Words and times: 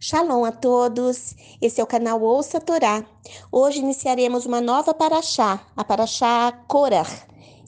Shalom 0.00 0.44
a 0.44 0.52
todos, 0.52 1.34
esse 1.60 1.80
é 1.80 1.84
o 1.84 1.86
canal 1.86 2.22
Ouça 2.22 2.60
Torá. 2.60 3.04
Hoje 3.50 3.80
iniciaremos 3.80 4.46
uma 4.46 4.60
nova 4.60 4.94
paraxá, 4.94 5.60
a 5.76 5.82
paraxá 5.82 6.52
Korah, 6.68 7.04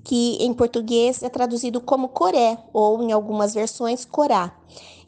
que 0.04 0.37
em 0.37 0.54
português 0.54 1.24
é 1.24 1.29
traduzido 1.29 1.80
como 1.80 2.11
Coré, 2.11 2.56
ou 2.72 3.03
em 3.03 3.11
algumas 3.11 3.53
versões 3.53 4.04
Corá. 4.04 4.56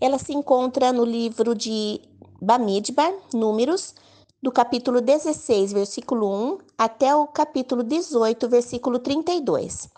Ela 0.01 0.19
se 0.19 0.33
encontra 0.33 0.93
no 0.93 1.05
livro 1.05 1.55
de 1.55 2.01
Bamidbar, 2.41 3.15
Números, 3.33 3.95
do 4.43 4.51
capítulo 4.51 5.01
16, 5.01 5.73
versículo 5.73 6.29
1, 6.29 6.59
até 6.77 7.15
o 7.15 7.29
capítulo 7.29 7.85
18, 7.85 8.49
versículo 8.49 8.99
32. 8.99 9.89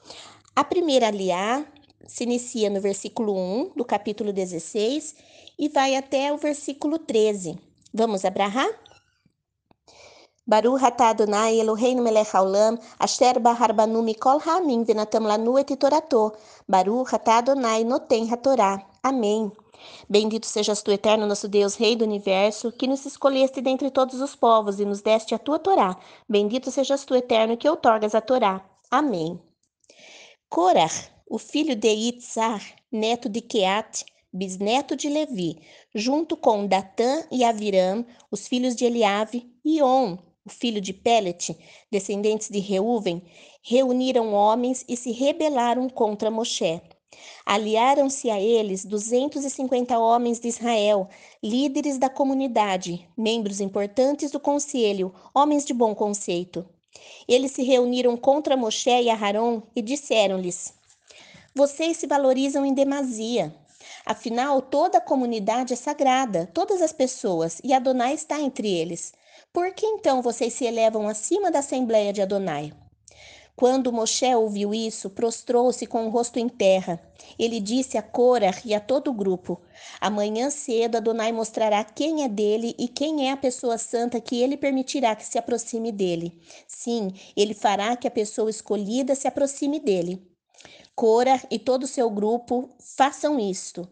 A 0.55 0.63
primeira 0.63 1.09
aliá 1.09 1.65
se 2.07 2.25
inicia 2.25 2.71
no 2.71 2.81
versículo 2.81 3.35
1 3.35 3.73
do 3.77 3.85
capítulo 3.85 4.33
16 4.33 5.15
e 5.59 5.69
vai 5.69 5.97
até 5.97 6.33
o 6.33 6.39
versículo 6.39 6.99
13. 6.99 7.59
Vamos 7.93 8.25
abrahar? 8.25 8.69
Baruch 10.47 10.85
atah 10.85 11.09
Adonai 11.09 11.59
Eloheinu 11.59 12.03
melech 12.03 12.35
haolam, 12.35 12.79
asher 12.99 13.41
mikol 14.03 14.39
ha'amim 14.39 14.85
venatam 14.85 15.25
lanu 15.25 15.59
et 15.59 15.75
torato. 15.77 16.33
Baruch 16.69 17.15
atah 17.15 17.39
Adonai 17.39 17.83
noten 17.85 18.31
hatorá. 18.31 18.85
Amém. 19.03 19.51
Bendito 20.09 20.47
sejas 20.47 20.83
tu, 20.83 20.91
eterno 20.91 21.27
nosso 21.27 21.49
Deus, 21.49 21.77
Rei 21.77 21.97
do 21.97 22.05
universo, 22.05 22.73
que 22.73 22.87
nos 22.87 23.05
escolheste 23.07 23.61
dentre 23.61 23.91
todos 23.91 24.21
os 24.21 24.35
povos 24.35 24.81
e 24.81 24.85
nos 24.85 25.01
deste 25.01 25.35
a 25.35 25.39
tua 25.39 25.59
Torá. 25.59 25.97
Bendito 26.29 26.71
sejas 26.71 27.05
tu, 27.05 27.15
eterno, 27.15 27.57
que 27.57 27.69
outorgas 27.69 28.15
a 28.15 28.21
Torá. 28.21 28.65
Amém. 28.91 29.41
Corah, 30.49 30.91
o 31.35 31.39
filho 31.39 31.75
de 31.75 31.89
Itzar, 31.89 32.65
neto 32.93 33.29
de 33.29 33.41
Keat, 33.41 34.05
bisneto 34.33 34.95
de 34.95 35.09
Levi, 35.09 35.59
junto 35.93 36.37
com 36.37 36.65
Datã 36.65 37.25
e 37.29 37.43
Aviram, 37.43 38.07
os 38.31 38.47
filhos 38.47 38.77
de 38.77 38.85
Eliave, 38.85 39.45
e 39.65 39.83
On, 39.83 40.17
o 40.47 40.49
filho 40.49 40.81
de 40.81 40.93
Pelet, 40.93 41.59
descendentes 41.91 42.49
de 42.49 42.61
Reuven, 42.61 43.21
reuniram 43.65 44.33
homens 44.33 44.85
e 44.89 44.97
se 44.97 45.11
rebelaram 45.11 45.89
contra 45.89 46.31
Moshe. 46.31 46.81
Aliaram-se 47.45 48.31
a 48.31 48.41
eles 48.41 48.85
250 48.85 49.99
homens 49.99 50.39
de 50.39 50.47
Israel, 50.47 51.09
líderes 51.43 51.99
da 51.99 52.09
comunidade, 52.09 53.09
membros 53.19 53.61
importantes 53.61 54.31
do 54.31 54.39
conselho, 54.39 55.13
homens 55.35 55.65
de 55.65 55.75
bom 55.75 55.97
conceito. 55.97 56.65
Eles 57.27 57.51
se 57.51 57.65
reuniram 57.65 58.17
contra 58.17 58.57
Moshe 58.57 59.03
e 59.03 59.11
Aharon 59.11 59.63
e 59.75 59.83
disseram-lhes: 59.83 60.73
Vocês 61.57 61.99
se 61.99 62.09
valorizam 62.09 62.67
em 62.67 62.75
demasia. 62.75 63.55
Afinal, 64.05 64.61
toda 64.61 64.99
a 64.99 65.01
comunidade 65.01 65.73
é 65.73 65.77
sagrada, 65.77 66.51
todas 66.53 66.83
as 66.83 66.93
pessoas, 66.93 67.61
e 67.63 67.73
Adonai 67.73 68.13
está 68.13 68.41
entre 68.41 68.69
eles. 68.69 69.13
Por 69.53 69.73
que 69.73 69.87
então 69.87 70.21
vocês 70.21 70.53
se 70.53 70.65
elevam 70.65 71.07
acima 71.07 71.53
da 71.53 71.61
Assembleia 71.61 72.13
de 72.13 72.21
Adonai? 72.21 72.73
Quando 73.55 73.93
Moshe 73.93 74.35
ouviu 74.35 74.75
isso, 74.75 75.09
prostrou-se 75.09 75.87
com 75.87 76.09
o 76.09 76.11
rosto 76.11 76.41
em 76.41 76.49
terra. 76.49 77.01
Ele 77.39 77.61
disse 77.61 77.97
a 77.97 78.03
Corah 78.03 78.61
e 78.65 78.75
a 78.75 78.81
todo 78.81 79.13
o 79.13 79.15
grupo: 79.15 79.61
Amanhã 80.01 80.51
cedo 80.51 80.97
Adonai 80.97 81.31
mostrará 81.31 81.85
quem 81.85 82.25
é 82.25 82.29
dele 82.29 82.75
e 82.77 82.89
quem 82.89 83.29
é 83.29 83.31
a 83.31 83.37
pessoa 83.37 83.79
santa 83.79 84.21
que 84.21 84.43
ele 84.43 84.57
permitirá 84.57 85.15
que 85.15 85.25
se 85.25 85.39
aproxime 85.39 85.93
dele. 85.93 86.37
Sim, 86.67 87.13
ele 87.37 87.55
fará 87.55 87.95
que 87.95 88.09
a 88.09 88.11
pessoa 88.11 88.51
escolhida 88.51 89.15
se 89.15 89.29
aproxime 89.29 89.79
dele. 89.79 90.34
Cora 90.95 91.41
e 91.51 91.59
todo 91.59 91.85
o 91.85 91.89
seu 91.89 92.09
grupo 92.09 92.71
façam 92.79 93.39
isto. 93.41 93.89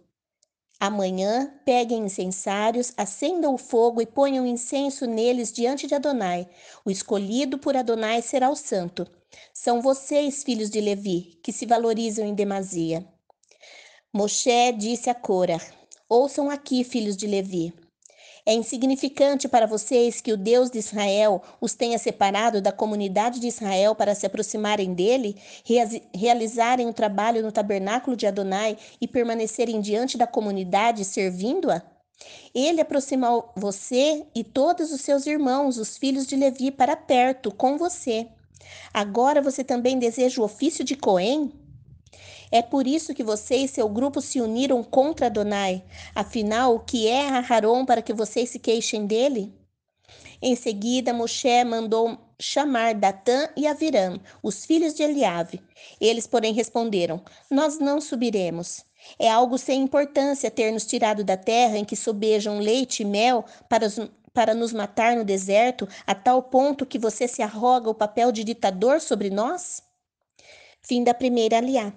Amanhã 0.79 1.53
peguem 1.65 2.05
incensários, 2.05 2.93
acendam 2.97 3.55
o 3.55 3.59
fogo 3.59 4.01
e 4.01 4.07
ponham 4.07 4.47
incenso 4.47 5.07
neles 5.07 5.53
diante 5.53 5.87
de 5.87 5.95
Adonai. 5.95 6.49
O 6.85 6.91
escolhido 6.91 7.59
por 7.59 7.77
Adonai 7.77 8.21
será 8.23 8.51
o 8.51 8.57
santo. 8.57 9.07
São 9.55 9.81
vocês, 9.81 10.43
filhos 10.43 10.71
de 10.71 10.81
Levi, 10.81 11.39
que 11.43 11.53
se 11.53 11.67
valorizam 11.67 12.27
em 12.27 12.35
demasia. 12.35 13.07
Moshe 14.13 14.73
disse 14.73 15.09
a 15.09 15.15
Cora: 15.15 15.59
Ouçam 16.09 16.51
aqui, 16.51 16.85
filhos 16.85 17.17
de 17.17 17.27
Levi. 17.27 17.73
É 18.45 18.53
insignificante 18.53 19.49
para 19.49 19.69
vocês 19.69 20.21
que 20.21 20.33
o 20.33 20.37
Deus 20.37 20.69
de 20.69 20.79
Israel 20.79 21.41
os 21.61 21.75
tenha 21.75 21.97
separado 21.97 22.61
da 22.61 22.73
comunidade 22.73 23.39
de 23.39 23.47
Israel 23.47 23.95
para 23.95 24.17
se 24.17 24.27
aproximarem 24.27 24.93
dele, 24.93 25.37
realizarem 26.13 26.89
o 26.89 26.93
trabalho 26.93 27.41
no 27.41 27.53
tabernáculo 27.53 28.17
de 28.17 28.27
Adonai 28.27 28.77
e 29.01 29.07
permanecerem 29.07 29.81
diante 29.81 30.19
da 30.19 30.27
comunidade 30.27 31.05
servindo-a? 31.05 31.83
Ele 32.53 32.81
aproximou 32.81 33.53
você 33.57 34.27
e 34.35 34.43
todos 34.43 34.91
os 34.93 35.01
seus 35.01 35.25
irmãos, 35.25 35.79
os 35.79 35.97
filhos 35.97 36.27
de 36.27 36.35
Levi, 36.35 36.73
para 36.73 36.97
perto 36.97 37.53
com 37.53 37.79
você. 37.79 38.27
Agora 38.93 39.41
você 39.41 39.63
também 39.63 39.99
deseja 39.99 40.41
o 40.41 40.45
ofício 40.45 40.85
de 40.85 40.97
Cohen? 40.97 41.53
É 42.53 42.61
por 42.61 42.87
isso 42.87 43.15
que 43.15 43.25
você 43.25 43.57
e 43.57 43.69
seu 43.69 43.89
grupo 43.89 44.21
se 44.21 44.39
uniram 44.39 44.85
contra 44.85 45.27
Adonai. 45.27 45.83
Afinal, 46.15 46.75
o 46.75 46.81
que 46.81 47.09
é 47.09 47.31
Aharon 47.31 47.87
para 47.87 48.03
que 48.03 48.13
vocês 48.13 48.51
se 48.51 48.59
queixem 48.59 49.07
dele? 49.07 49.51
Em 50.43 50.55
seguida, 50.55 51.15
Moshe 51.15 51.65
mandou 51.65 52.19
chamar 52.39 52.95
Datã 52.95 53.49
e 53.57 53.67
Aviram, 53.67 54.21
os 54.43 54.67
filhos 54.67 54.93
de 54.93 55.03
Eliave. 55.03 55.63
Eles, 55.99 56.27
porém, 56.27 56.53
responderam: 56.53 57.23
Nós 57.51 57.79
não 57.79 58.03
subiremos. 58.03 58.85
É 59.19 59.31
algo 59.31 59.57
sem 59.57 59.81
importância 59.81 60.51
ter 60.51 60.71
nos 60.73 60.85
tirado 60.85 61.25
da 61.25 61.39
terra 61.39 61.79
em 61.79 61.85
que 61.87 61.97
sobejam 61.97 62.59
leite 62.59 63.03
e 63.03 63.07
mel 63.07 63.47
para, 63.69 63.87
os, 63.87 63.99
para 64.35 64.55
nos 64.55 64.75
matar 64.75 65.17
no 65.17 65.25
deserto, 65.25 65.89
a 66.07 66.15
tal 66.15 66.43
ponto 66.43 66.85
que 66.85 66.99
você 66.99 67.27
se 67.27 67.41
arroga 67.41 67.89
o 67.89 67.95
papel 67.95 68.31
de 68.31 68.45
ditador 68.45 69.01
sobre 69.01 69.31
nós? 69.31 69.83
Fim 70.83 71.03
da 71.03 71.15
primeira 71.15 71.57
aliá. 71.57 71.93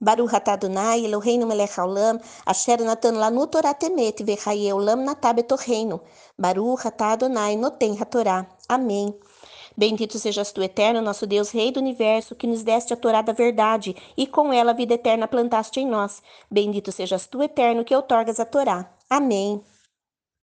Baruch 0.00 0.34
atah 0.34 0.52
Adonai 0.52 1.04
Eloheinu 1.06 1.46
melech 1.46 1.76
haolam, 1.78 2.20
asher 2.46 2.80
natan 2.80 3.14
lanu 3.16 3.46
Torah 3.46 3.74
temet, 3.74 4.22
vechaye 4.22 4.72
olam 4.72 5.04
natah 5.04 5.32
betorreino. 5.32 6.00
Baruch 6.38 6.84
atah 6.84 7.12
Adonai 7.12 7.56
noten 7.56 7.96
hatorá. 7.96 8.46
Amém. 8.68 9.14
Bendito 9.76 10.18
sejas 10.18 10.52
tu, 10.52 10.62
eterno, 10.62 11.02
nosso 11.02 11.26
Deus, 11.26 11.50
Rei 11.50 11.70
do 11.70 11.80
universo, 11.80 12.34
que 12.34 12.46
nos 12.46 12.62
deste 12.62 12.94
a 12.94 12.96
Torá 12.96 13.20
da 13.20 13.34
verdade, 13.34 13.94
e 14.16 14.26
com 14.26 14.50
ela 14.50 14.70
a 14.70 14.74
vida 14.74 14.94
eterna 14.94 15.28
plantaste 15.28 15.80
em 15.80 15.86
nós. 15.86 16.22
Bendito 16.50 16.90
sejas 16.90 17.26
tu, 17.26 17.42
eterno, 17.42 17.84
que 17.84 17.94
outorgas 17.94 18.40
a 18.40 18.46
Torá. 18.46 18.90
Amém. 19.08 19.62